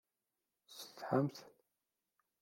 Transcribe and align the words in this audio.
Tessetḥamt? 0.65 1.37